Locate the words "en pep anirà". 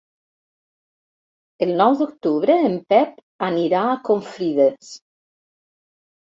2.71-3.85